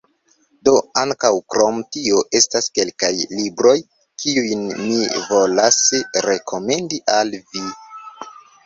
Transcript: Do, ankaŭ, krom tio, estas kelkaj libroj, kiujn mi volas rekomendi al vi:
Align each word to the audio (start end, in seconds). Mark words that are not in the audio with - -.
Do, 0.67 0.71
ankaŭ, 1.01 1.29
krom 1.55 1.81
tio, 1.97 2.23
estas 2.41 2.71
kelkaj 2.79 3.11
libroj, 3.35 3.77
kiujn 4.25 4.67
mi 4.83 4.99
volas 5.29 5.81
rekomendi 6.31 7.05
al 7.21 7.39
vi: 7.39 7.69